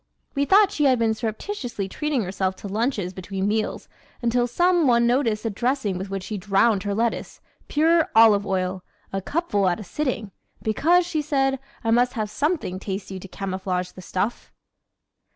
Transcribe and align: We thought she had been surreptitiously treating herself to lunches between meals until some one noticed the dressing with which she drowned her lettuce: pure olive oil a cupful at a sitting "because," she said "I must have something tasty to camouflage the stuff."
We 0.33 0.45
thought 0.45 0.71
she 0.71 0.85
had 0.85 0.97
been 0.97 1.13
surreptitiously 1.13 1.87
treating 1.87 2.23
herself 2.23 2.55
to 2.55 2.67
lunches 2.67 3.13
between 3.13 3.47
meals 3.47 3.87
until 4.23 4.47
some 4.47 4.87
one 4.87 5.05
noticed 5.05 5.43
the 5.43 5.51
dressing 5.51 5.99
with 5.99 6.09
which 6.09 6.23
she 6.23 6.39
drowned 6.39 6.81
her 6.81 6.95
lettuce: 6.95 7.39
pure 7.67 8.09
olive 8.15 8.43
oil 8.43 8.83
a 9.13 9.21
cupful 9.21 9.69
at 9.69 9.79
a 9.79 9.83
sitting 9.83 10.31
"because," 10.63 11.05
she 11.05 11.21
said 11.21 11.59
"I 11.83 11.91
must 11.91 12.13
have 12.13 12.31
something 12.31 12.79
tasty 12.79 13.19
to 13.19 13.27
camouflage 13.27 13.91
the 13.91 14.01
stuff." 14.01 14.51